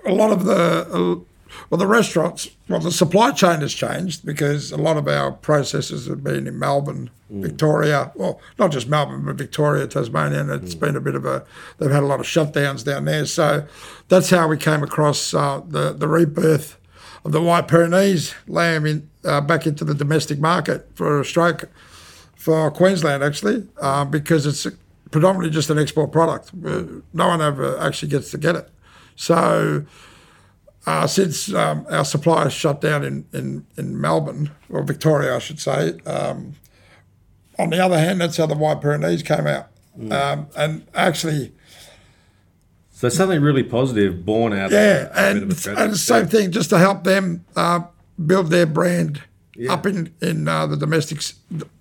[0.05, 1.21] a lot of the
[1.69, 6.07] well, the restaurants, well, the supply chain has changed because a lot of our processes
[6.07, 8.11] have been in Melbourne, Victoria.
[8.15, 10.39] Well, not just Melbourne, but Victoria, Tasmania.
[10.41, 11.43] And it's been a bit of a.
[11.77, 13.65] They've had a lot of shutdowns down there, so
[14.07, 16.77] that's how we came across uh, the the rebirth
[17.25, 21.69] of the white Pyrenees lamb in uh, back into the domestic market for a stroke
[22.35, 24.65] for Queensland actually, uh, because it's
[25.11, 26.51] predominantly just an export product.
[26.65, 26.83] Uh,
[27.13, 28.69] No one ever actually gets to get it.
[29.17, 29.85] So
[30.87, 35.59] uh, since um, our suppliers shut down in, in, in Melbourne, or Victoria, I should
[35.59, 36.53] say, um,
[37.59, 39.67] on the other hand, that's how the White Pyrenees came out.
[40.11, 41.53] Um, and actually,
[42.91, 45.83] So something really positive born out yeah, of a and, bit of a tragedy.
[45.83, 47.81] and the same thing, just to help them uh,
[48.25, 49.21] build their brand
[49.69, 51.19] up in in uh, the domestic,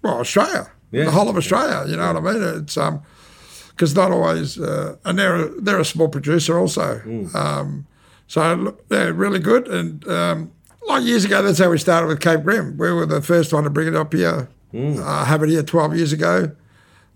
[0.02, 1.04] well, Australia, Yeah.
[1.04, 1.84] the whole of Australia.
[1.90, 2.42] You know what I mean?
[2.62, 3.02] It's um,
[3.70, 7.00] because not always, uh, and they're a, they're a small producer also.
[7.04, 7.84] Mm.
[8.28, 10.52] So they're really good, and um,
[10.88, 12.76] like years ago, that's how we started with Cape Grim.
[12.76, 14.98] We were the first one to bring it up here, Mm.
[15.00, 16.50] uh, have it here twelve years ago,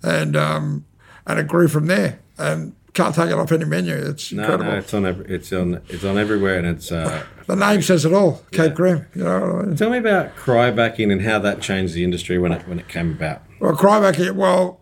[0.03, 0.85] and um,
[1.27, 2.20] and it grew from there.
[2.38, 3.94] And can't take it off any menu.
[3.94, 4.73] It's no, incredible.
[4.73, 6.90] no, it's on every, it's on it's on everywhere, and it's.
[6.92, 9.07] Uh, The name says it all, Cape Grim.
[9.16, 9.77] You know what I mean?
[9.77, 13.11] tell me about cryovacking and how that changed the industry when it when it came
[13.11, 13.42] about.
[13.59, 14.37] Well, cry vacuum.
[14.37, 14.81] Well,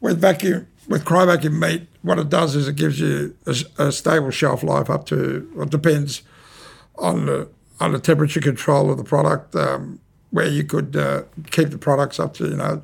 [0.00, 3.34] with vacuum with cry vacuum meat, what it does is it gives you
[3.78, 5.50] a stable shelf life up to.
[5.54, 6.22] Well, it depends
[6.96, 7.48] on the
[7.80, 9.98] on the temperature control of the product, um,
[10.30, 12.82] where you could uh, keep the products up to you know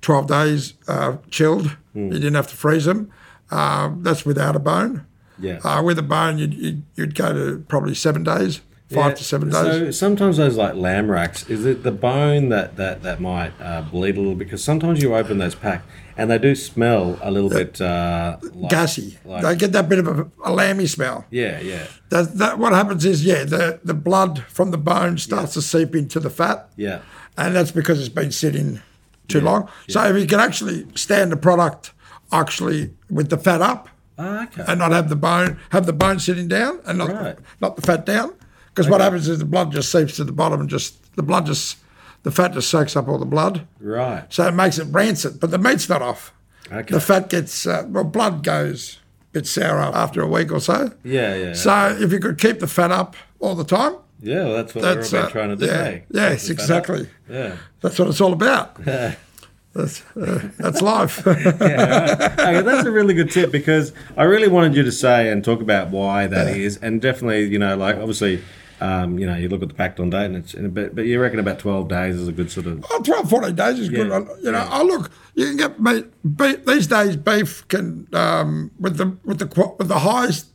[0.00, 1.76] twelve days uh, chilled.
[1.94, 3.12] You didn't have to freeze them.
[3.52, 5.06] Um, that's without a bone.
[5.38, 5.58] Yeah.
[5.62, 9.24] Uh, with a bone, you'd, you'd, you'd go to probably seven days, five Yeah, to
[9.24, 9.62] seven days.
[9.62, 13.82] So sometimes those like lamb racks, is it the bone that that that might uh,
[13.82, 14.34] bleed a little?
[14.34, 15.84] Because sometimes you open those pack
[16.16, 19.18] and they do smell a little bit uh, like, Gassy.
[19.24, 21.24] Like, they get that bit of a, a lamby smell.
[21.30, 25.54] yeah, yeah, That, that what happens is yeah the, the blood from the bone starts
[25.54, 27.00] to seep into the fat yeah.
[27.36, 28.80] and that's because it's been sitting
[29.28, 31.92] too long so if you can actually stand the product
[32.32, 34.62] actually with the fat up Ah, okay.
[34.68, 37.36] and not have the bone have the bone sitting down and not Right.
[37.60, 38.32] not the fat down
[38.68, 41.46] because what happens is the blood just seeps to the bottom and just the blood
[41.46, 41.78] just
[42.24, 44.24] the fat just soaks up all the blood right.
[44.28, 46.32] so it makes it rancid but the meat's not off
[46.72, 46.92] Okay.
[46.94, 48.98] the fat gets uh, well blood goes
[49.30, 51.52] a bit sour after a week or so Yeah, yeah.
[51.52, 54.82] so if you could keep the fat up all the time, yeah, well, that's what
[54.82, 55.66] that's we're uh, trying to do.
[55.66, 56.00] yeah, eh?
[56.10, 56.78] yes, Keep the fat up.
[56.88, 57.08] exactly.
[57.28, 57.56] Yeah.
[57.82, 58.82] That's what it's all about.
[59.74, 61.26] that's uh, that's life.
[61.26, 65.60] okay, that's a really good tip because I really wanted you to say and talk
[65.60, 68.42] about why that is, and definitely, you know, like obviously,
[68.84, 70.94] um, you know, you look at the packed on date, and it's in a bit,
[70.94, 73.78] but you reckon about twelve days is a good sort of oh, 12, 14 days
[73.78, 74.08] is good.
[74.42, 76.06] You know, oh look, you can get meat.
[76.36, 80.48] Beef, these days, beef can um, with the with the with the highest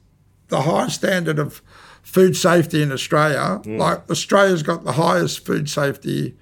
[0.50, 1.64] the highest standard of
[2.04, 3.62] food safety in Australia.
[3.64, 3.80] Mm.
[3.80, 6.36] Like Australia's got the highest food safety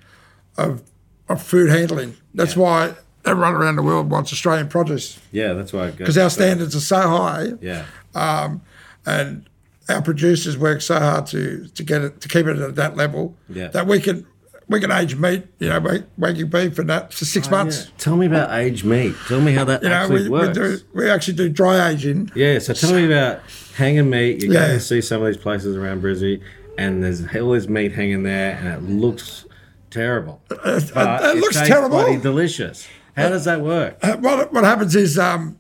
[0.58, 0.84] of
[1.30, 2.18] of food handling.
[2.34, 5.54] That's why everyone around the world wants Australian produce yeah.
[5.54, 7.54] That's why because our standards are so high.
[7.62, 8.62] Yeah, um,
[9.06, 9.48] and
[9.90, 13.36] our producers work so hard to to get it to keep it at that level
[13.50, 13.68] Yeah.
[13.70, 14.26] that we can
[14.70, 15.80] we can age meat, you know,
[16.20, 17.86] wagyu beef for that for six months.
[17.86, 17.92] Yeah.
[17.98, 19.16] Tell me about aged meat.
[19.30, 20.58] Tell me how that You actually we, we works.
[20.58, 22.32] do we actually do dry aging.
[22.36, 23.40] Yeah, so tell me about
[23.76, 24.42] hanging meat.
[24.44, 24.72] You go Yeah.
[24.74, 26.42] and see some of these places around Brizzy,
[26.78, 29.46] and there's all this meat hanging there, and it looks
[29.90, 30.42] terrible.
[30.50, 31.90] But it looks tastes terrible.
[31.90, 32.86] bloody delicious.
[33.16, 33.98] How does that work?
[34.02, 35.58] Uh, What what happens is um,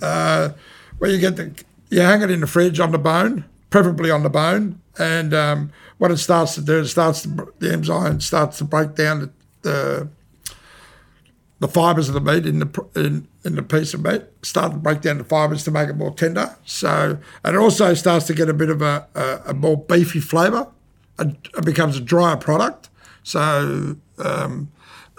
[0.00, 0.50] uh,
[0.98, 1.50] where you get the
[1.90, 5.72] you hang it in the fridge on the bone, preferably on the bone, and um,
[5.98, 9.30] what it starts to do, it starts to, the enzyme starts to break down the,
[9.62, 10.08] the
[11.58, 14.78] the fibers of the meat in the in, in the piece of meat start to
[14.78, 16.54] break down the fibers to make it more tender.
[16.64, 20.20] So and it also starts to get a bit of a, a, a more beefy
[20.20, 20.68] flavour.
[21.18, 22.90] It, it becomes a drier product.
[23.24, 24.70] So um,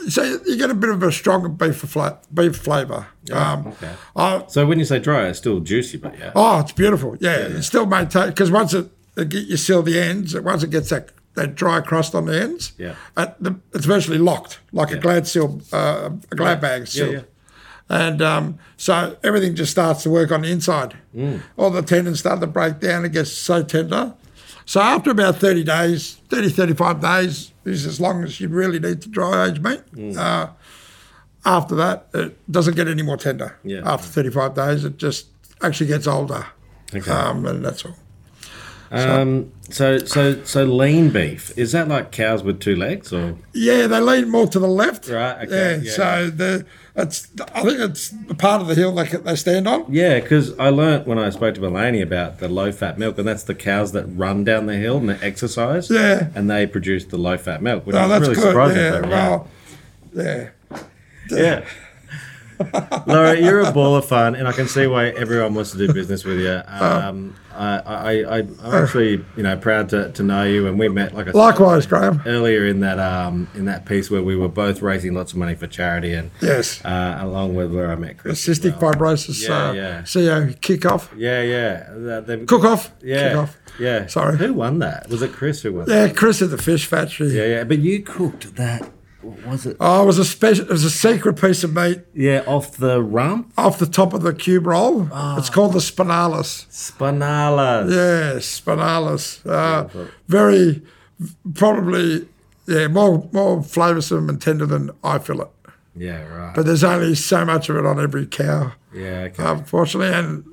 [0.09, 3.07] so you get a bit of a stronger beef fla- beef flavour.
[3.31, 3.91] um, okay.
[4.15, 6.31] I- So when you say dry, it's still juicy, but yeah.
[6.35, 7.15] Oh, it's beautiful.
[7.19, 10.69] Yeah, it still maintain because once it, it get, you seal the ends, once it
[10.69, 12.95] gets that, that dry crust on the ends, Yeah.
[13.15, 17.11] the, it's virtually locked like a glad seal, uh, a glad bag seal.
[17.13, 17.21] yeah.
[17.87, 20.95] And um, so everything just starts to work on the inside.
[21.15, 21.41] Mm.
[21.55, 23.05] All the tendons start to break down.
[23.05, 24.13] It gets so tender.
[24.65, 29.01] So after about 30 days, 30, 35 days is as long as you really need
[29.03, 29.81] to dry age meat.
[29.93, 30.17] Mm.
[30.17, 30.49] Uh,
[31.45, 33.57] after that, it doesn't get any more tender.
[33.63, 33.81] Yeah.
[33.85, 35.27] After 35 days, it just
[35.61, 36.47] actually gets older.
[36.93, 37.09] Okay.
[37.11, 37.95] Um, and that's all.
[38.91, 43.87] Um, so so so lean beef is that like cows with two legs or Yeah,
[43.87, 45.07] they lean more to the left.
[45.09, 45.81] Right, okay, Yeah.
[45.83, 45.91] yeah.
[45.91, 49.85] so the it's I think it's the part of the hill they they stand on.
[49.89, 50.19] yeah?
[50.19, 53.43] Because I learnt when I spoke to Melanie about the low fat milk, and that's
[53.43, 55.89] the cows that run down the hill and they exercise.
[55.89, 56.27] Yeah.
[56.35, 58.43] and they produce the low fat milk, which Oh, is that's really good.
[58.43, 58.77] surprising.
[58.81, 59.09] Yeah.
[59.09, 59.47] Well,
[60.13, 60.49] yeah.
[61.31, 61.65] yeah.
[63.07, 65.91] Laura, you're a ball of fun, and I can see why everyone wants to do
[65.93, 66.61] business with you.
[66.85, 70.89] Um, I, I, I, I'm actually, you know, proud to, to know you, and we
[70.89, 72.21] met like I said, Likewise, Graham.
[72.25, 75.55] earlier in that um, in that piece where we were both raising lots of money
[75.55, 76.83] for charity, and Yes.
[76.83, 78.45] uh, along with where I met Chris.
[78.49, 78.91] as Cystic well.
[78.93, 79.47] fibrosis.
[79.47, 80.01] Yeah, uh, yeah.
[80.01, 81.13] CEO kick-off.
[81.15, 81.89] Yeah, yeah.
[81.93, 82.91] The- the- Cook off.
[83.01, 83.57] Yeah, Kick off.
[83.79, 84.07] yeah.
[84.07, 84.37] Sorry.
[84.37, 85.07] Who won that?
[85.09, 85.89] Was it Chris who won?
[85.89, 87.29] Yeah, Chris at the fish factory.
[87.29, 87.63] yeah, yeah.
[87.63, 88.89] But you cooked that.
[89.47, 89.77] Was it?
[89.79, 90.65] Oh, it was a special.
[90.65, 93.51] It was a secret piece of meat Yeah, off the rump.
[93.57, 95.07] off the top of the cube roll.
[95.11, 95.37] Ah.
[95.37, 96.65] It's called the spinalis.
[96.69, 97.89] Spinalas.
[97.91, 99.45] Yeah, spinalis.
[99.45, 100.81] Uh, very,
[101.53, 102.27] probably,
[102.67, 105.47] yeah, more more flavoursome and tender than eye fillet.
[105.95, 106.53] Yeah, right.
[106.55, 109.43] But there's only so much of it on every cow, yeah, okay.
[109.43, 110.43] unfortunately, and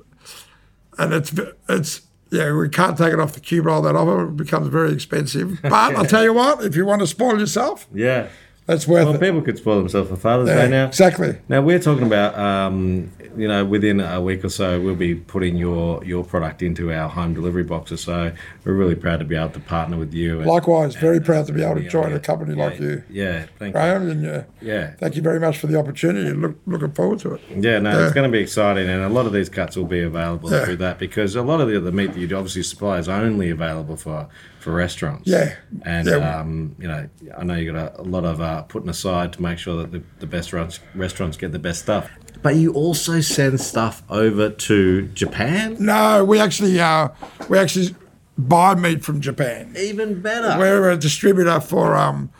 [0.97, 1.33] and it's
[1.67, 4.29] it's yeah we can't take it off the cube roll that often.
[4.29, 5.59] It becomes very expensive.
[5.61, 8.29] But I'll tell you what, if you want to spoil yourself, yeah.
[8.65, 9.19] That's worth Well, it.
[9.21, 10.85] people could spoil themselves for Father's Yeah, Day now.
[10.87, 11.37] exactly.
[11.49, 15.57] Now we're talking about, um, you know, within a week or so, we'll be putting
[15.57, 18.01] your your product into our home delivery boxes.
[18.01, 18.31] So
[18.63, 20.37] we're really proud to be able to partner with you.
[20.39, 23.45] and- Likewise, very proud to be able to join a company yeah, like you, Yeah,
[23.59, 23.81] thank you.
[23.81, 26.29] And uh, Yeah, thank you very much for the opportunity.
[26.31, 27.41] Look, looking forward to it.
[27.57, 27.79] yeah.
[27.79, 28.03] No, Yeah.
[28.05, 30.77] it's going to be exciting, and a lot of these cuts will be available through
[30.77, 33.95] that because a lot of the other meat that you obviously supply is only available
[33.97, 34.27] for
[34.63, 35.27] for restaurants.
[35.27, 36.39] Yeah, and yeah.
[36.39, 39.41] um, you know, I know you've got a, a lot of uh, putting aside to
[39.41, 42.09] make sure that the, the best restaurants restaurants get the best stuff.
[42.41, 45.77] But you also send stuff over to Japan.
[45.79, 47.09] No, we actually uh,
[47.49, 47.95] we actually
[48.37, 49.75] buy meat from Japan.
[49.77, 50.57] Even better.
[50.57, 52.31] We're a distributor for um,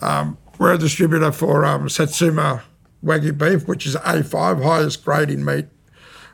[0.00, 2.64] um, we're a distributor for um, Satsuma
[3.04, 5.66] Wagyu beef, which is A5, highest grading meat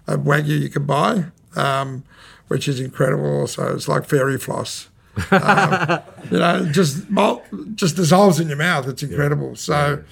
[0.07, 2.05] of Wagyu you can buy, um,
[2.49, 3.41] which is incredible.
[3.41, 4.89] Also, it's like fairy floss.
[5.31, 6.01] Um,
[6.31, 7.43] you know, just mul-
[7.75, 8.87] just dissolves in your mouth.
[8.89, 9.57] It's incredible.
[9.57, 10.03] So,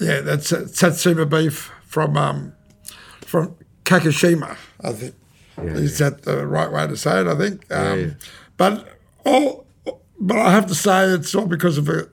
[0.00, 2.52] yeah, that's uh, Satsuma beef from um,
[3.20, 5.14] from Kakushima, I think.
[5.58, 7.26] Is that the right way to say it?
[7.26, 7.70] I think.
[7.72, 8.10] Um, yeah.
[8.56, 9.66] But all,
[10.20, 12.08] but I have to say it's all because of the,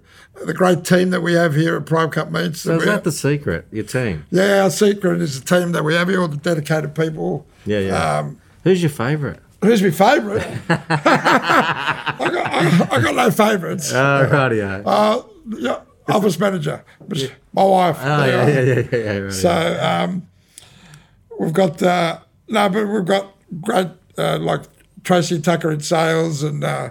[0.46, 2.62] the great team that we have here at Prime Cut Meats.
[2.62, 3.68] So is that the secret?
[3.72, 4.26] Your team?
[4.32, 7.46] yeah, our secret is the team that we have here, all the dedicated people.
[7.66, 8.18] Yeah, yeah.
[8.20, 9.40] Um, Who's your favourite?
[9.66, 10.46] Who's my favourite?
[10.70, 13.92] I, got, I, I got no favourites.
[13.92, 14.84] Oh, rightio.
[14.86, 15.24] Uh,
[15.58, 16.84] yeah, office manager,
[17.54, 17.98] my wife.
[18.00, 19.18] oh, yeah, yeah, yeah, yeah, yeah.
[19.20, 20.28] Right, So um,
[21.40, 24.62] we've got uh, no, but we've got great uh, like
[25.04, 26.90] Tracy Tucker in sales, and uh,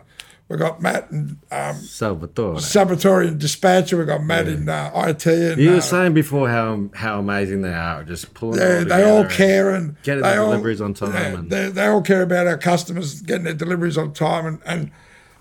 [0.55, 2.55] we've got Matt and um, Salvatore.
[2.57, 3.97] Sabotori in dispatcher.
[3.97, 7.63] We've got Matt in uh, IT, and You uh, were saying before how how amazing
[7.63, 8.61] they are, just pulling.
[8.61, 11.69] yeah, all they all care and getting the all- deliveries on time yeah, and- they,
[11.71, 14.91] they all care about our customers getting their deliveries on time and, and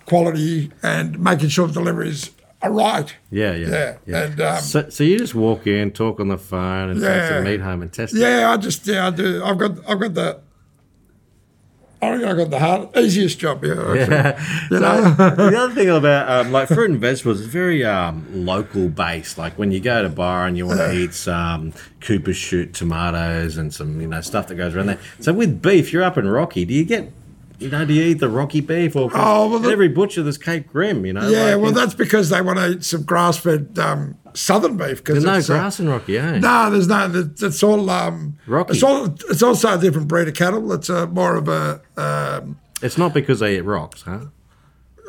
[0.06, 3.14] quality and making sure deliveries are right.
[3.30, 6.90] Yeah, yeah, Yeah, and, um, so, so you just walk in, talk on the phone,
[6.90, 7.28] and take Yeah.
[7.28, 8.18] some meat home and test it.
[8.20, 9.44] Yeah, I just yeah I do.
[9.44, 10.40] I've got I've got the.
[12.12, 13.80] I I got the hard, easiest job here.
[13.80, 14.44] actually.
[14.70, 18.88] You know, the other thing about um, like fruit and vegetables is very um, local
[18.88, 19.38] based.
[19.38, 23.56] Like when you go to bar and you want to eat some Cooper shoot tomatoes
[23.56, 25.00] and some you know stuff that goes around there.
[25.20, 26.64] So with beef, you're up in Rocky.
[26.64, 27.10] Do you get
[27.64, 30.38] you know do you eat the Rocky beef or Oh, well, the- every butcher there's
[30.38, 31.04] Cape Grim?
[31.06, 31.28] You know.
[31.28, 31.54] yeah.
[31.54, 34.98] like, Well, that's because they want to eat some grass fed um, southern beef.
[34.98, 36.38] Because there's no it's, uh, grass in Rocky, eh?
[36.38, 37.10] No, there's no.
[37.12, 38.74] It's it's all um, Rocky.
[38.74, 39.06] It's all.
[39.30, 40.72] It's also a different breed of cattle.
[40.72, 44.20] It's a more of a um, It's not because they eat rocks, huh?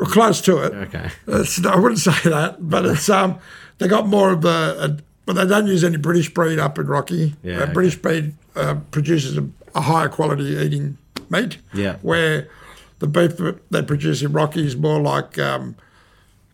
[0.06, 0.74] close to it.
[0.74, 1.10] Okay.
[1.28, 3.40] It's, I wouldn't say that, but it's um,
[3.78, 6.86] they got more of a, a but they don't use any British breed up in
[6.88, 7.36] Rocky.
[7.44, 7.74] Yeah, Uh, okay.
[7.74, 10.98] British breed uh, produces a, a higher quality eating
[11.30, 11.58] meat.
[11.74, 11.98] Yeah.
[12.02, 12.48] Where
[13.00, 15.76] the beef that they produce in Rocky is more like um,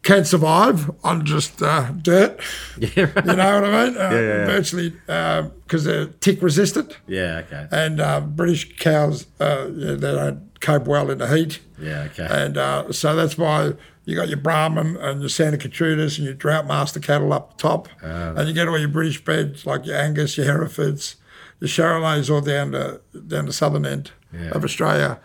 [0.03, 2.39] can survive on just uh, dirt.
[2.77, 3.03] Yeah.
[3.03, 3.25] Right.
[3.25, 3.97] You know what I mean?
[3.97, 4.45] Uh, yeah, yeah.
[4.45, 6.97] Virtually because they're tick resistant.
[7.07, 7.43] Yeah.
[7.45, 7.67] Okay.
[7.71, 11.59] And uh, British cows, uh, yeah, they don't cope well in the heat.
[11.79, 12.07] Yeah.
[12.11, 12.27] Okay.
[12.29, 13.73] And uh, so that's why
[14.05, 17.87] you got your Brahman and your Santa Gertrudis and your Drought Master cattle up top.
[18.03, 18.33] Ah.
[18.35, 21.17] and you get all your British beds like your Angus, your Herefords,
[21.59, 24.51] your Charolais all down to down the southern end Yeah.
[24.51, 25.19] of Australia.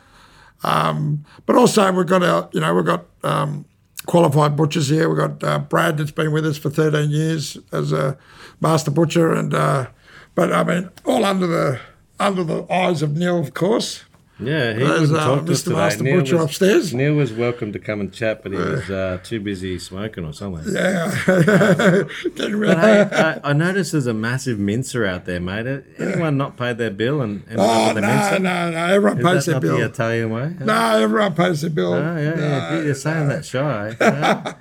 [0.64, 3.64] Um, but also we've got our, you know, we've got um,
[4.06, 5.08] qualified butchers here.
[5.08, 8.16] We've got uh, Brad that's been with us for 13 years as a
[8.60, 9.32] master butcher.
[9.32, 9.88] And uh,
[10.34, 11.80] but I mean, all under the
[12.18, 14.04] under the eyes of Neil, of course.
[14.38, 15.64] Yeah, he There's, wouldn't uh, talk to us Mr.
[15.64, 15.76] today.
[15.76, 16.92] Master Neil Butcher was, upstairs.
[16.94, 20.34] Neil was welcome to come and chat, but he was uh, too busy smoking or
[20.34, 20.74] something.
[20.74, 21.10] Yeah.
[22.34, 23.08] Getting rid But hey,
[23.42, 25.84] I, I noticed there's a massive mincer out there, mate.
[25.98, 28.38] Anyone not paid their bill and, and Oh, the no, mincer?
[28.38, 28.76] no, no.
[28.86, 29.78] Everyone Is pays that their not bill.
[29.78, 30.54] the Italian way?
[30.60, 31.94] No, everyone pays their bill.
[31.94, 32.82] Oh, yeah, yeah.
[32.82, 33.96] You're saying that shy.
[34.06, 34.54] Yeah.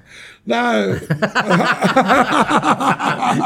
[0.47, 1.07] No, you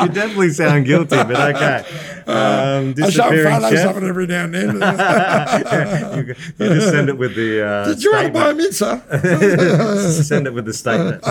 [0.09, 1.85] definitely sound guilty, but okay.
[2.27, 3.95] Um, I show disappearing photos chef.
[3.95, 4.75] of it every now and then.
[6.27, 7.65] you, you just send it with the.
[7.65, 9.12] Uh, Did you want to buy a statement.
[9.21, 10.23] mincer?
[10.23, 11.23] send it with the statement.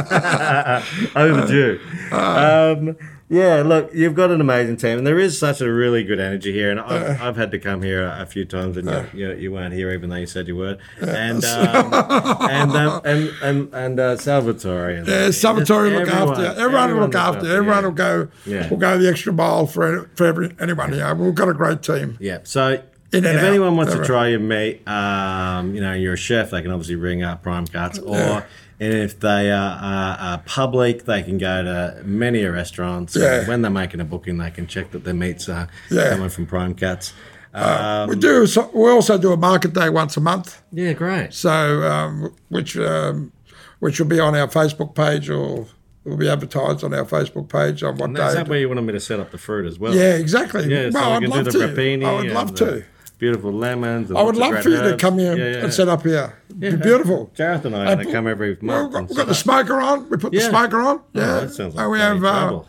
[1.14, 1.80] Overdue.
[2.12, 2.76] Uh.
[2.78, 2.96] Um,
[3.30, 6.52] yeah, look, you've got an amazing team, and there is such a really good energy
[6.52, 6.70] here.
[6.70, 6.84] And Uh.
[6.84, 9.74] I've, I've had to come here a, a few times, and you, you, you weren't
[9.74, 10.78] here, even though you said you were.
[11.00, 14.90] And um, and um, and and and uh, Salvatore.
[14.90, 16.64] And, Yeah, Salvatore will look everyone- after you.
[16.64, 17.52] Everyone will look after you.
[17.54, 18.28] Everyone will go.
[18.46, 18.68] Yeah.
[18.70, 21.14] Will go the extra mile for for every, anyone here.
[21.14, 22.16] We've got a great team.
[22.20, 22.38] Yeah.
[22.44, 23.36] So if out.
[23.44, 26.96] anyone wants to try your meat, um, you know, you're a chef, they can obviously
[26.96, 27.98] ring up Prime Cuts.
[27.98, 28.44] Or Yeah.
[28.80, 33.16] And if they are, are, are public, they can go to many restaurants.
[33.16, 33.46] Yeah.
[33.48, 36.10] When they're making a booking, they can check that their meats are Yeah.
[36.10, 37.12] coming from Prime Cuts.
[37.54, 38.46] Um, we do.
[38.46, 40.60] So we also do a market day once a month.
[40.70, 41.32] yeah, great.
[41.34, 41.50] So
[41.82, 43.32] um, which um,
[43.80, 45.66] which will be on our Facebook page or
[46.04, 48.34] will be advertised on our Facebook page on what Is day.
[48.34, 49.94] that where you wanted me to set up the fruit as well?
[49.94, 50.68] yeah, exactly.
[50.68, 51.58] Yeah, so well, we I'd can love do to.
[51.58, 52.04] the rapini.
[52.04, 52.84] I would love the to.
[53.18, 54.10] Beautiful lemons.
[54.10, 55.64] and I would love for you to come here Yeah, yeah.
[55.64, 56.38] and set up here.
[56.60, 57.30] It'd be beautiful.
[57.36, 58.84] Gareth and I are going to come every month.
[58.84, 60.08] we've got, we've got the smoker on.
[60.08, 61.00] We put the smoker on.
[61.12, 61.22] Yeah.
[61.36, 62.24] Oh, that sounds like and we have.
[62.24, 62.62] Uh,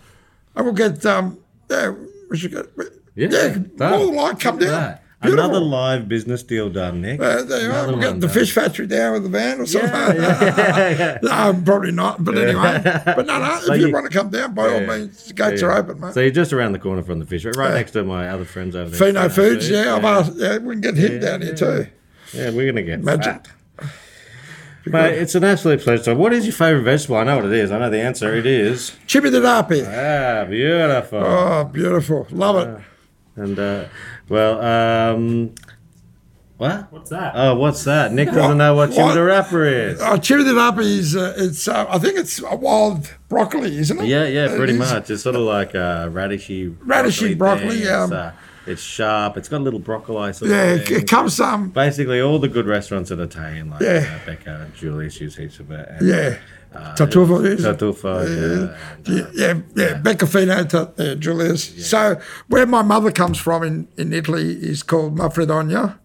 [0.55, 1.05] and we'll get.
[1.05, 1.38] Um,
[1.69, 1.93] yeah,
[2.29, 2.65] we should get.
[3.15, 3.27] Yeah,
[3.77, 4.69] Yeah, more like come down.
[4.71, 5.03] that.
[5.21, 5.43] Beautiful.
[5.45, 7.19] Another live business deal done, Nick.
[7.19, 7.88] Uh, there you are.
[7.93, 9.89] We'll the fish factory down with the van or something.
[9.91, 11.17] Yeah, yeah, yeah.
[11.53, 12.23] no, probably not.
[12.23, 13.60] But anyway, but no, no.
[13.73, 16.13] If you, you- want to come down, by all means, the gates are open, mate.
[16.13, 18.77] So you're just around the corner from the fish, right, next to my other friends
[18.77, 19.08] over there.
[19.13, 20.34] Fino Foods, yeah, I've asked.
[20.36, 21.88] Yeah, we can get him down here too.
[22.34, 23.23] Yeah, we're gonna get Imagine.
[23.23, 23.47] fat.
[24.86, 26.03] Mate, it's an absolute pleasure.
[26.03, 27.17] So what is your favourite vegetable?
[27.17, 27.71] I know what it is.
[27.71, 28.34] I know the answer.
[28.36, 28.91] It is.
[29.05, 29.86] cime di rapa.
[29.86, 31.19] Ah, beautiful.
[31.19, 32.25] Oh, beautiful.
[32.32, 32.84] Love it.
[33.39, 33.86] And uh,
[34.28, 35.56] well, um,
[36.58, 36.91] what?
[36.91, 37.32] What's that?
[37.36, 38.12] Oh, what's that?
[38.12, 38.97] Nick doesn't know what What?
[38.97, 40.02] cime di rapa is.
[40.02, 43.97] Oh, cime di rapa is, uh, it's, uh, I think it's a wild broccoli, isn't
[43.99, 44.08] it?
[44.08, 44.80] Yeah, yeah, pretty is.
[44.80, 45.10] much.
[45.10, 47.86] It's sort of like uh, radishy, Radishy broccoli, thing.
[47.86, 48.34] yeah.
[48.69, 49.38] It's, uh, sharp.
[49.38, 50.34] It's got a little broccoli.
[50.34, 50.97] Sort Yeah, of it, thing.
[51.01, 54.19] it comes um, Basically, all the good restaurants in Italian, like Yeah.
[54.21, 55.88] uh, Becca and Julius, use heaps of it.
[55.89, 56.38] And, yeah.
[56.73, 57.65] uh, Tartufo is.
[57.65, 58.53] Tartufo, yeah.
[58.53, 60.01] and, uh, Yeah, yeah, yeah.
[60.01, 61.88] Beccofino, to, uh, Julius.
[61.89, 65.97] So where my mother comes from in, in Italy is called Manfredonia,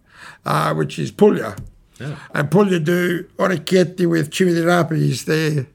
[0.47, 1.57] uh, which is Puglia.
[2.01, 2.17] Yeah.
[2.35, 5.67] And Puglia do orecchiette with chimichurri is their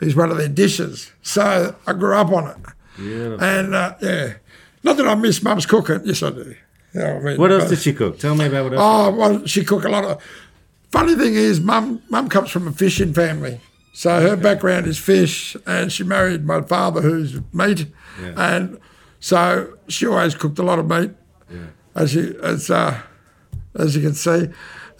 [0.00, 1.10] is one of their dishes.
[1.22, 2.56] So I grew up on it.
[2.96, 3.44] Beautiful.
[3.44, 4.34] And uh, yeah,
[4.82, 6.00] not that I miss mum's cooking.
[6.04, 6.54] Yes, I do.
[6.92, 7.36] What I mean?
[7.38, 8.18] What else did she cook?
[8.18, 8.82] Tell me about what else.
[8.82, 10.22] Oh, well, she cook a lot of.
[10.90, 13.60] Funny thing is, mum mum comes from a fishing family,
[13.92, 17.86] so her background is fish, and she married my father, who's meat,
[18.18, 18.78] and
[19.20, 21.10] so she always cooked a lot of meat,
[21.50, 21.66] yeah.
[21.94, 23.02] as you as uh,
[23.74, 24.48] as you can see.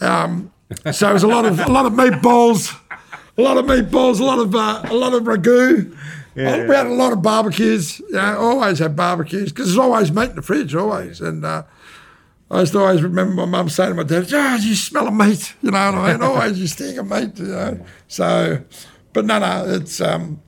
[0.00, 0.52] Um,
[0.92, 2.78] so it was a lot of a lot of meatballs,
[3.38, 5.96] a lot of meatballs, a lot of uh, a lot of ragu.
[6.68, 8.00] We had a lot of barbecues.
[8.00, 11.44] You know, always had barbecues because there's always meat in the fridge, always, and.
[11.44, 11.62] Uh,
[12.50, 15.12] I used to always remember my mum saying to my dad, "Oh, you smell of
[15.12, 16.22] meat," you know what I mean?
[16.22, 17.84] Always you stink of meat, you know.
[18.06, 18.62] So,
[19.12, 20.40] but no, no, it's um,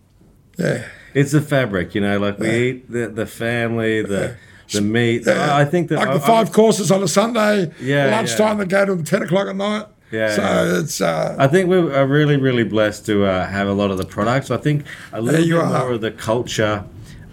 [0.58, 4.34] yeah, It's the fabric, you know, like we eat the, the family, the
[4.72, 5.28] the meat.
[5.28, 8.56] I I think that like I- the I- five courses on a Sunday, Yeah, lunchtime
[8.56, 9.84] they go to ten o'clock at night.
[10.10, 10.80] Yeah, so yeah.
[10.80, 13.98] it's uh, I think we are really, really blessed to uh, have a lot of
[13.98, 14.50] the products.
[14.50, 15.78] I think a little bit are.
[15.78, 16.84] more of the culture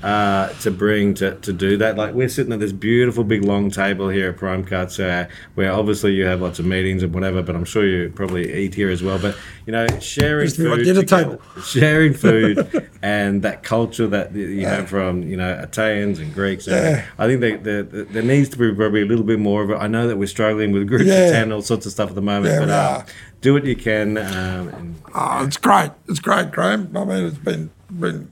[0.03, 1.95] uh, to bring to, to do that.
[1.97, 5.71] Like we're sitting at this beautiful big long table here at Prime Cuts, uh, where
[5.71, 8.89] obviously you have lots of meetings and whatever, but I'm sure you probably eat here
[8.89, 9.17] as well.
[9.19, 11.62] But you know, sharing Used to be my food, dinner together- table.
[11.63, 16.67] sharing food, and that culture that you have from you know Italians and Greeks.
[16.67, 19.63] And I think that there, there, there needs to be probably a little bit more
[19.63, 19.75] of it.
[19.75, 21.25] I know that we're struggling with groups Yeah.
[21.25, 23.03] of ten, all sorts of stuff at the moment, Yeah, but uh,
[23.41, 24.17] do what you can.
[24.17, 25.91] Um, and oh, it's great.
[26.07, 26.95] It's great, Graham.
[26.95, 28.31] I mean, it's been been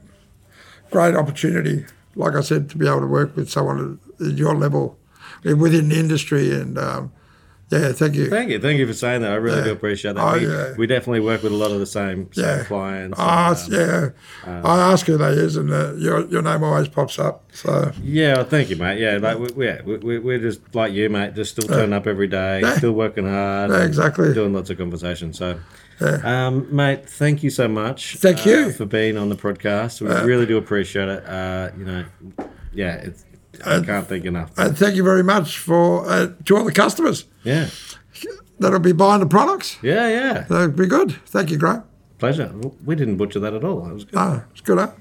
[0.95, 1.85] great opportunity.
[2.15, 4.97] Like I said, to be able to work with someone at your level
[5.43, 7.11] within the industry, and um,
[7.69, 8.29] yeah, thank you.
[8.29, 9.31] Thank you, thank you for saying that.
[9.33, 10.23] I really do appreciate that.
[10.25, 10.73] Oh, we, yeah.
[10.77, 12.63] we definitely work with a lot of the same, same Yeah.
[12.63, 13.17] clients.
[13.19, 14.13] Ah, and, um,
[14.45, 14.61] yeah.
[14.63, 17.43] I ask who they is, and uh, your your name always pops up.
[17.51, 18.97] So yeah, well, thank you, mate.
[19.01, 21.35] Yeah, like we, yeah, we, we, we're just like you, mate.
[21.35, 22.77] Just still turning up every day, Yeah.
[22.77, 24.33] still working hard, Yeah, exactly.
[24.33, 25.37] doing lots of conversations.
[25.37, 25.59] So,
[26.01, 28.17] um, mate, thank you so much.
[28.17, 28.71] Thank uh, you.
[28.71, 30.01] for being on the podcast.
[30.01, 31.25] We really do appreciate it.
[31.25, 32.05] Uh, you know,
[32.73, 33.25] yeah, it's,
[33.65, 34.51] I can't thank enough.
[34.57, 37.69] and thank you very much for uh, to all the customers Yeah,
[38.59, 39.77] that'll be buying the products.
[39.81, 40.45] yeah, yeah.
[40.49, 41.13] That'll be good.
[41.27, 41.83] Thank you, Graham.
[42.17, 42.53] Pleasure.
[42.85, 43.81] We didn't butcher that at all.
[43.81, 44.15] That was good.
[44.17, 44.91] Ah, it's good, huh?